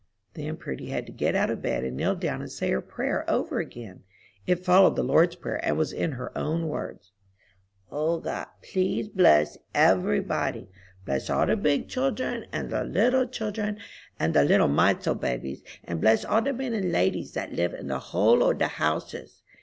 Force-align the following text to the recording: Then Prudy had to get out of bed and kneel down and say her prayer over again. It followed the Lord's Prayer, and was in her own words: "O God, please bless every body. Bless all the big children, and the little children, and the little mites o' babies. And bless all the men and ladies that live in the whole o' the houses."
Then 0.33 0.57
Prudy 0.57 0.87
had 0.87 1.05
to 1.05 1.11
get 1.11 1.35
out 1.35 1.51
of 1.51 1.61
bed 1.61 1.83
and 1.83 1.95
kneel 1.95 2.15
down 2.15 2.41
and 2.41 2.51
say 2.51 2.71
her 2.71 2.81
prayer 2.81 3.23
over 3.29 3.59
again. 3.59 4.01
It 4.47 4.65
followed 4.65 4.95
the 4.95 5.03
Lord's 5.03 5.35
Prayer, 5.35 5.63
and 5.63 5.77
was 5.77 5.93
in 5.93 6.13
her 6.13 6.35
own 6.35 6.67
words: 6.69 7.11
"O 7.91 8.19
God, 8.19 8.47
please 8.63 9.09
bless 9.09 9.59
every 9.75 10.19
body. 10.19 10.67
Bless 11.05 11.29
all 11.29 11.45
the 11.45 11.55
big 11.55 11.87
children, 11.87 12.47
and 12.51 12.71
the 12.71 12.83
little 12.83 13.27
children, 13.27 13.77
and 14.19 14.33
the 14.33 14.43
little 14.43 14.67
mites 14.67 15.05
o' 15.05 15.13
babies. 15.13 15.61
And 15.83 16.01
bless 16.01 16.25
all 16.25 16.41
the 16.41 16.51
men 16.51 16.73
and 16.73 16.91
ladies 16.91 17.33
that 17.33 17.53
live 17.53 17.75
in 17.75 17.85
the 17.85 17.99
whole 17.99 18.41
o' 18.43 18.53
the 18.53 18.69
houses." 18.69 19.43